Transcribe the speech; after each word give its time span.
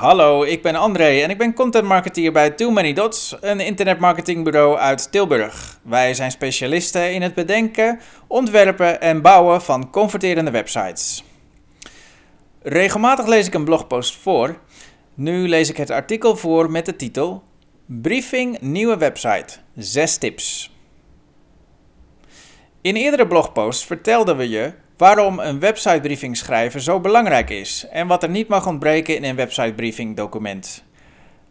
Hallo, 0.00 0.42
ik 0.42 0.62
ben 0.62 0.74
André 0.74 1.20
en 1.20 1.30
ik 1.30 1.38
ben 1.38 1.54
content 1.54 1.86
marketeer 1.86 2.32
bij 2.32 2.50
Too 2.50 2.70
Many 2.70 2.92
Dots, 2.92 3.36
een 3.40 3.60
internetmarketingbureau 3.60 4.78
uit 4.78 5.12
Tilburg. 5.12 5.78
Wij 5.82 6.14
zijn 6.14 6.30
specialisten 6.30 7.14
in 7.14 7.22
het 7.22 7.34
bedenken, 7.34 8.00
ontwerpen 8.26 9.00
en 9.00 9.22
bouwen 9.22 9.62
van 9.62 9.90
converterende 9.90 10.50
websites. 10.50 11.24
Regelmatig 12.62 13.26
lees 13.26 13.46
ik 13.46 13.54
een 13.54 13.64
blogpost 13.64 14.16
voor. 14.16 14.58
Nu 15.14 15.48
lees 15.48 15.70
ik 15.70 15.76
het 15.76 15.90
artikel 15.90 16.36
voor 16.36 16.70
met 16.70 16.86
de 16.86 16.96
titel 16.96 17.42
Briefing 17.86 18.60
nieuwe 18.60 18.96
website 18.96 19.58
6 19.76 20.16
tips. 20.16 20.74
In 22.80 22.96
eerdere 22.96 23.26
blogposts 23.26 23.86
vertelden 23.86 24.36
we 24.36 24.48
je 24.48 24.72
waarom 25.00 25.38
een 25.38 25.60
websitebriefing 25.60 26.36
schrijven 26.36 26.80
zo 26.80 27.00
belangrijk 27.00 27.50
is 27.50 27.86
en 27.90 28.06
wat 28.06 28.22
er 28.22 28.28
niet 28.28 28.48
mag 28.48 28.66
ontbreken 28.66 29.16
in 29.16 29.24
een 29.24 29.36
websitebriefing 29.36 30.16
document. 30.16 30.84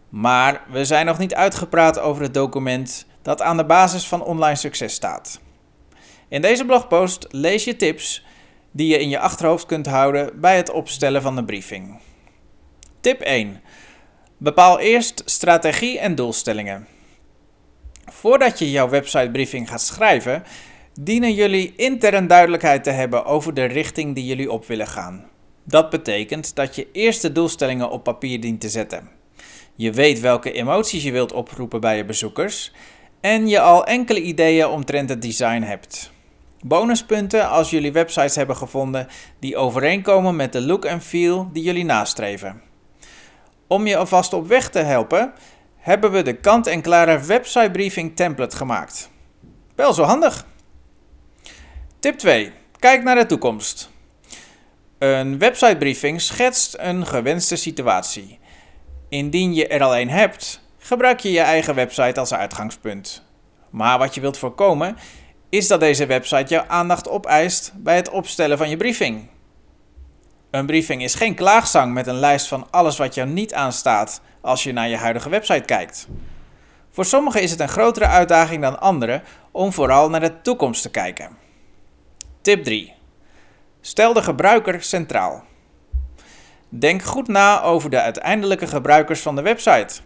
Maar 0.09 0.61
we 0.67 0.85
zijn 0.85 1.05
nog 1.05 1.17
niet 1.17 1.33
uitgepraat 1.33 1.99
over 1.99 2.23
het 2.23 2.33
document 2.33 3.05
dat 3.21 3.41
aan 3.41 3.57
de 3.57 3.65
basis 3.65 4.07
van 4.07 4.23
online 4.23 4.55
succes 4.55 4.93
staat. 4.93 5.39
In 6.27 6.41
deze 6.41 6.65
blogpost 6.65 7.27
lees 7.29 7.63
je 7.63 7.75
tips 7.75 8.25
die 8.71 8.87
je 8.87 8.99
in 8.99 9.09
je 9.09 9.19
achterhoofd 9.19 9.65
kunt 9.65 9.85
houden 9.85 10.39
bij 10.39 10.55
het 10.55 10.71
opstellen 10.71 11.21
van 11.21 11.35
de 11.35 11.43
briefing. 11.43 11.99
Tip 13.01 13.21
1. 13.21 13.61
Bepaal 14.37 14.79
eerst 14.79 15.21
strategie 15.25 15.99
en 15.99 16.15
doelstellingen. 16.15 16.87
Voordat 18.05 18.59
je 18.59 18.71
jouw 18.71 18.89
websitebriefing 18.89 19.69
gaat 19.69 19.81
schrijven, 19.81 20.43
dienen 21.01 21.33
jullie 21.33 21.73
intern 21.75 22.27
duidelijkheid 22.27 22.83
te 22.83 22.89
hebben 22.89 23.25
over 23.25 23.53
de 23.53 23.63
richting 23.63 24.15
die 24.15 24.25
jullie 24.25 24.51
op 24.51 24.65
willen 24.65 24.87
gaan. 24.87 25.25
Dat 25.63 25.89
betekent 25.89 26.55
dat 26.55 26.75
je 26.75 26.87
eerst 26.91 27.21
de 27.21 27.31
doelstellingen 27.31 27.89
op 27.89 28.03
papier 28.03 28.41
dient 28.41 28.61
te 28.61 28.69
zetten. 28.69 29.09
Je 29.75 29.91
weet 29.91 30.19
welke 30.19 30.51
emoties 30.51 31.03
je 31.03 31.11
wilt 31.11 31.31
oproepen 31.31 31.81
bij 31.81 31.97
je 31.97 32.05
bezoekers 32.05 32.71
en 33.21 33.47
je 33.47 33.59
al 33.59 33.85
enkele 33.85 34.21
ideeën 34.21 34.67
omtrent 34.67 35.09
het 35.09 35.21
design 35.21 35.61
hebt. 35.61 36.11
Bonuspunten 36.61 37.49
als 37.49 37.69
jullie 37.69 37.91
websites 37.91 38.35
hebben 38.35 38.55
gevonden 38.55 39.07
die 39.39 39.57
overeenkomen 39.57 40.35
met 40.35 40.53
de 40.53 40.61
look 40.61 40.85
en 40.85 41.01
feel 41.01 41.49
die 41.53 41.63
jullie 41.63 41.85
nastreven. 41.85 42.61
Om 43.67 43.87
je 43.87 43.97
alvast 43.97 44.33
op 44.33 44.47
weg 44.47 44.69
te 44.69 44.79
helpen, 44.79 45.33
hebben 45.77 46.11
we 46.11 46.21
de 46.21 46.33
kant-en-klare 46.33 47.19
website 47.19 47.71
briefing 47.71 48.15
template 48.15 48.55
gemaakt. 48.55 49.09
Wel 49.75 49.93
zo 49.93 50.03
handig! 50.03 50.47
Tip 51.99 52.17
2. 52.17 52.51
Kijk 52.77 53.03
naar 53.03 53.15
de 53.15 53.25
toekomst. 53.25 53.89
Een 54.97 55.39
websitebriefing 55.39 56.21
schetst 56.21 56.75
een 56.77 57.05
gewenste 57.05 57.55
situatie. 57.55 58.39
Indien 59.09 59.53
je 59.53 59.67
er 59.67 59.83
al 59.83 59.97
een 59.97 60.09
hebt, 60.09 60.61
gebruik 60.77 61.19
je 61.19 61.31
je 61.31 61.39
eigen 61.39 61.75
website 61.75 62.19
als 62.19 62.33
uitgangspunt. 62.33 63.23
Maar 63.69 63.97
wat 63.97 64.15
je 64.15 64.21
wilt 64.21 64.37
voorkomen 64.37 64.97
is 65.49 65.67
dat 65.67 65.79
deze 65.79 66.05
website 66.05 66.53
jouw 66.53 66.65
aandacht 66.67 67.09
opeist 67.09 67.71
bij 67.75 67.95
het 67.95 68.09
opstellen 68.09 68.57
van 68.57 68.69
je 68.69 68.77
briefing. 68.77 69.27
Een 70.51 70.65
briefing 70.65 71.03
is 71.03 71.15
geen 71.15 71.35
klaagzang 71.35 71.93
met 71.93 72.07
een 72.07 72.19
lijst 72.19 72.47
van 72.47 72.67
alles 72.71 72.97
wat 72.97 73.15
jou 73.15 73.29
niet 73.29 73.53
aanstaat 73.53 74.21
als 74.41 74.63
je 74.63 74.71
naar 74.71 74.89
je 74.89 74.97
huidige 74.97 75.29
website 75.29 75.65
kijkt. 75.65 76.07
Voor 76.91 77.05
sommigen 77.05 77.41
is 77.41 77.51
het 77.51 77.59
een 77.59 77.69
grotere 77.69 78.07
uitdaging 78.07 78.61
dan 78.61 78.79
anderen 78.79 79.23
om 79.51 79.73
vooral 79.73 80.09
naar 80.09 80.19
de 80.19 80.41
toekomst 80.41 80.81
te 80.81 80.91
kijken. 80.91 81.47
Tip 82.41 82.63
3. 82.63 82.93
Stel 83.81 84.13
de 84.13 84.23
gebruiker 84.23 84.83
centraal. 84.83 85.43
Denk 86.69 87.03
goed 87.03 87.27
na 87.27 87.61
over 87.61 87.89
de 87.89 88.01
uiteindelijke 88.01 88.67
gebruikers 88.67 89.21
van 89.21 89.35
de 89.35 89.41
website. 89.41 90.01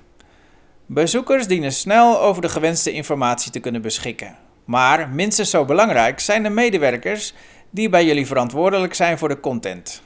Bezoekers 0.85 1.47
dienen 1.47 1.71
snel 1.73 2.21
over 2.21 2.41
de 2.41 2.49
gewenste 2.49 2.91
informatie 2.91 3.51
te 3.51 3.59
kunnen 3.59 3.81
beschikken. 3.81 4.37
Maar 4.65 5.09
minstens 5.09 5.49
zo 5.49 5.65
belangrijk 5.65 6.19
zijn 6.19 6.43
de 6.43 6.49
medewerkers 6.49 7.33
die 7.69 7.89
bij 7.89 8.05
jullie 8.05 8.27
verantwoordelijk 8.27 8.93
zijn 8.93 9.17
voor 9.17 9.29
de 9.29 9.39
content. 9.39 10.03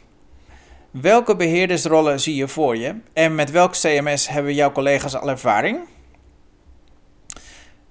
Welke 0.91 1.35
beheerdersrollen 1.35 2.19
zie 2.19 2.35
je 2.35 2.47
voor 2.47 2.77
je 2.77 2.95
en 3.13 3.35
met 3.35 3.51
welk 3.51 3.71
CMS 3.71 4.27
hebben 4.27 4.53
jouw 4.53 4.71
collega's 4.71 5.15
al 5.15 5.29
ervaring? 5.29 5.79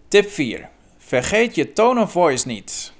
Tip 0.09 0.31
4. 0.31 0.69
Vergeet 0.99 1.55
je 1.55 1.73
tone 1.73 2.01
of 2.01 2.13
voice 2.13 2.47
niet. 2.47 2.95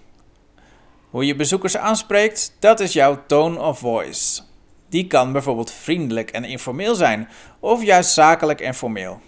Hoe 1.11 1.27
je 1.27 1.37
bezoekers 1.37 1.77
aanspreekt, 1.77 2.57
dat 2.59 2.81
is 2.81 2.93
jouw 2.93 3.25
tone 3.27 3.61
of 3.61 3.79
voice. 3.79 4.43
Die 4.89 5.07
kan 5.07 5.33
bijvoorbeeld 5.33 5.73
vriendelijk 5.73 6.31
en 6.31 6.45
informeel 6.45 6.95
zijn, 6.95 7.29
of 7.61 7.83
juist 7.83 8.13
zakelijk 8.13 8.61
en 8.61 8.75
formeel. 8.75 9.21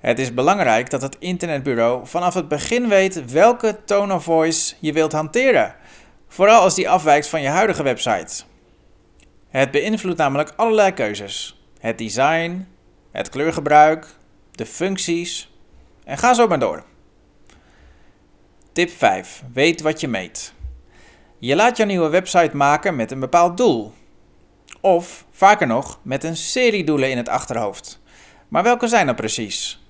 Het 0.00 0.18
is 0.18 0.34
belangrijk 0.34 0.90
dat 0.90 1.02
het 1.02 1.16
internetbureau 1.18 2.06
vanaf 2.06 2.34
het 2.34 2.48
begin 2.48 2.88
weet 2.88 3.30
welke 3.30 3.78
tone 3.84 4.14
of 4.14 4.24
voice 4.24 4.74
je 4.78 4.92
wilt 4.92 5.12
hanteren, 5.12 5.74
vooral 6.28 6.60
als 6.60 6.74
die 6.74 6.88
afwijkt 6.88 7.28
van 7.28 7.42
je 7.42 7.48
huidige 7.48 7.82
website. 7.82 8.42
Het 9.48 9.70
beïnvloedt 9.70 10.18
namelijk 10.18 10.52
allerlei 10.56 10.92
keuzes: 10.92 11.62
het 11.78 11.98
design, 11.98 12.68
het 13.10 13.28
kleurgebruik, 13.28 14.06
de 14.50 14.66
functies 14.66 15.50
en 16.04 16.18
ga 16.18 16.34
zo 16.34 16.46
maar 16.46 16.58
door. 16.58 16.84
Tip 18.72 18.90
5. 18.90 19.42
Weet 19.52 19.80
wat 19.80 20.00
je 20.00 20.08
meet. 20.08 20.56
Je 21.40 21.56
laat 21.56 21.76
jouw 21.76 21.86
nieuwe 21.86 22.08
website 22.08 22.56
maken 22.56 22.96
met 22.96 23.10
een 23.10 23.20
bepaald 23.20 23.56
doel. 23.56 23.92
Of, 24.80 25.24
vaker 25.30 25.66
nog, 25.66 25.98
met 26.02 26.24
een 26.24 26.36
serie 26.36 26.84
doelen 26.84 27.10
in 27.10 27.16
het 27.16 27.28
achterhoofd. 27.28 28.00
Maar 28.48 28.62
welke 28.62 28.88
zijn 28.88 29.06
dat 29.06 29.16
precies? 29.16 29.82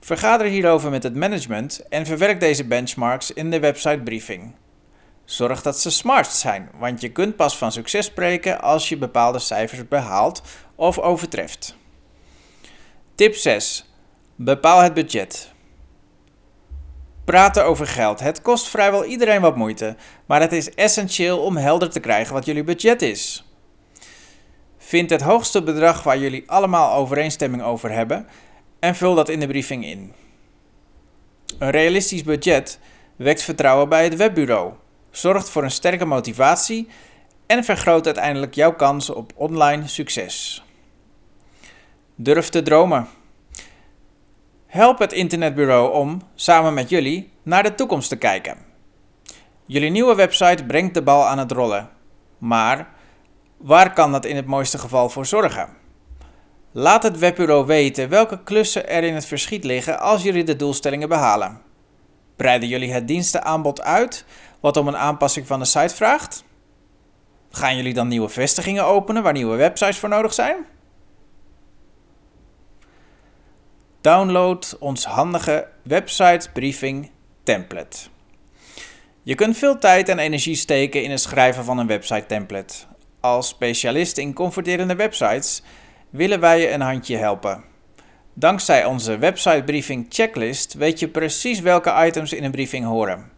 Vergader 0.00 0.46
hierover 0.46 0.90
met 0.90 1.02
het 1.02 1.14
management 1.14 1.88
en 1.88 2.06
verwerk 2.06 2.40
deze 2.40 2.64
benchmarks 2.64 3.32
in 3.32 3.50
de 3.50 3.60
website 3.60 4.00
briefing. 4.04 4.54
Zorg 5.24 5.62
dat 5.62 5.80
ze 5.80 5.90
smart 5.90 6.26
zijn, 6.32 6.70
want 6.78 7.00
je 7.00 7.12
kunt 7.12 7.36
pas 7.36 7.56
van 7.56 7.72
succes 7.72 8.06
spreken 8.06 8.60
als 8.60 8.88
je 8.88 8.96
bepaalde 8.96 9.38
cijfers 9.38 9.88
behaalt 9.88 10.42
of 10.74 10.98
overtreft. 10.98 11.76
Tip 13.14 13.34
6. 13.34 13.92
Bepaal 14.34 14.80
het 14.80 14.94
budget. 14.94 15.52
Praten 17.30 17.64
over 17.64 17.86
geld. 17.86 18.20
Het 18.20 18.42
kost 18.42 18.68
vrijwel 18.68 19.04
iedereen 19.04 19.40
wat 19.40 19.56
moeite, 19.56 19.96
maar 20.26 20.40
het 20.40 20.52
is 20.52 20.74
essentieel 20.74 21.38
om 21.38 21.56
helder 21.56 21.90
te 21.90 22.00
krijgen 22.00 22.34
wat 22.34 22.44
jullie 22.44 22.64
budget 22.64 23.02
is. 23.02 23.44
Vind 24.78 25.10
het 25.10 25.20
hoogste 25.20 25.62
bedrag 25.62 26.02
waar 26.02 26.18
jullie 26.18 26.42
allemaal 26.46 26.94
overeenstemming 26.94 27.62
over 27.62 27.92
hebben 27.92 28.26
en 28.80 28.94
vul 28.94 29.14
dat 29.14 29.28
in 29.28 29.40
de 29.40 29.46
briefing 29.46 29.84
in. 29.84 30.12
Een 31.58 31.70
realistisch 31.70 32.22
budget 32.22 32.78
wekt 33.16 33.42
vertrouwen 33.42 33.88
bij 33.88 34.04
het 34.04 34.16
webbureau, 34.16 34.72
zorgt 35.10 35.48
voor 35.48 35.62
een 35.62 35.70
sterke 35.70 36.04
motivatie 36.04 36.88
en 37.46 37.64
vergroot 37.64 38.06
uiteindelijk 38.06 38.54
jouw 38.54 38.74
kans 38.74 39.10
op 39.10 39.32
online 39.34 39.88
succes. 39.88 40.64
Durf 42.14 42.48
te 42.48 42.62
dromen. 42.62 43.08
Help 44.70 44.98
het 44.98 45.12
internetbureau 45.12 45.92
om, 45.92 46.22
samen 46.34 46.74
met 46.74 46.88
jullie, 46.88 47.32
naar 47.42 47.62
de 47.62 47.74
toekomst 47.74 48.08
te 48.08 48.16
kijken. 48.16 48.56
Jullie 49.66 49.90
nieuwe 49.90 50.14
website 50.14 50.64
brengt 50.64 50.94
de 50.94 51.02
bal 51.02 51.26
aan 51.26 51.38
het 51.38 51.52
rollen. 51.52 51.88
Maar 52.38 52.88
waar 53.56 53.92
kan 53.92 54.12
dat 54.12 54.24
in 54.24 54.36
het 54.36 54.46
mooiste 54.46 54.78
geval 54.78 55.08
voor 55.08 55.26
zorgen? 55.26 55.68
Laat 56.72 57.02
het 57.02 57.18
webbureau 57.18 57.66
weten 57.66 58.08
welke 58.08 58.42
klussen 58.42 58.88
er 58.88 59.02
in 59.02 59.14
het 59.14 59.26
verschiet 59.26 59.64
liggen 59.64 60.00
als 60.00 60.22
jullie 60.22 60.44
de 60.44 60.56
doelstellingen 60.56 61.08
behalen. 61.08 61.60
Breiden 62.36 62.68
jullie 62.68 62.92
het 62.92 63.08
dienstenaanbod 63.08 63.82
uit, 63.82 64.24
wat 64.60 64.76
om 64.76 64.88
een 64.88 64.96
aanpassing 64.96 65.46
van 65.46 65.58
de 65.58 65.64
site 65.64 65.94
vraagt? 65.94 66.44
Gaan 67.50 67.76
jullie 67.76 67.94
dan 67.94 68.08
nieuwe 68.08 68.28
vestigingen 68.28 68.84
openen 68.84 69.22
waar 69.22 69.32
nieuwe 69.32 69.56
websites 69.56 69.98
voor 69.98 70.08
nodig 70.08 70.34
zijn? 70.34 70.56
Download 74.02 74.76
ons 74.78 75.04
handige 75.04 75.66
website 75.82 76.50
briefing 76.52 77.10
template. 77.42 77.98
Je 79.22 79.34
kunt 79.34 79.56
veel 79.56 79.78
tijd 79.78 80.08
en 80.08 80.18
energie 80.18 80.54
steken 80.54 81.02
in 81.02 81.10
het 81.10 81.20
schrijven 81.20 81.64
van 81.64 81.78
een 81.78 81.86
website 81.86 82.26
template. 82.26 82.74
Als 83.20 83.48
specialist 83.48 84.18
in 84.18 84.32
converterende 84.32 84.94
websites 84.94 85.62
willen 86.10 86.40
wij 86.40 86.60
je 86.60 86.70
een 86.70 86.80
handje 86.80 87.16
helpen. 87.16 87.64
Dankzij 88.34 88.84
onze 88.84 89.18
website 89.18 89.62
briefing 89.64 90.06
checklist 90.08 90.74
weet 90.74 90.98
je 90.98 91.08
precies 91.08 91.60
welke 91.60 92.06
items 92.06 92.32
in 92.32 92.44
een 92.44 92.50
briefing 92.50 92.84
horen. 92.84 93.30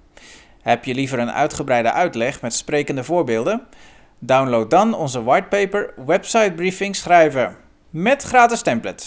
Heb 0.60 0.84
je 0.84 0.94
liever 0.94 1.18
een 1.18 1.32
uitgebreide 1.32 1.92
uitleg 1.92 2.40
met 2.40 2.54
sprekende 2.54 3.04
voorbeelden? 3.04 3.66
Download 4.18 4.70
dan 4.70 4.94
onze 4.94 5.22
whitepaper 5.22 5.94
Website 6.06 6.52
Briefing 6.56 6.96
schrijven 6.96 7.56
met 7.90 8.22
gratis 8.22 8.62
template. 8.62 9.04